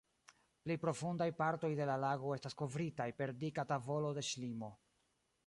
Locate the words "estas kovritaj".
2.37-3.09